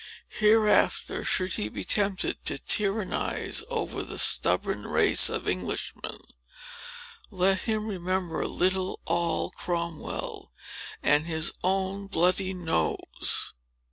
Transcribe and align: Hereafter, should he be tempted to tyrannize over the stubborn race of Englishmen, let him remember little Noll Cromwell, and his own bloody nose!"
Hereafter, 0.29 1.23
should 1.23 1.53
he 1.57 1.69
be 1.69 1.83
tempted 1.83 2.43
to 2.45 2.57
tyrannize 2.57 3.63
over 3.69 4.01
the 4.01 4.17
stubborn 4.17 4.87
race 4.87 5.29
of 5.29 5.47
Englishmen, 5.47 6.17
let 7.29 7.59
him 7.59 7.85
remember 7.85 8.47
little 8.47 8.99
Noll 9.07 9.51
Cromwell, 9.51 10.51
and 11.03 11.27
his 11.27 11.51
own 11.63 12.07
bloody 12.07 12.51
nose!" 12.51 13.53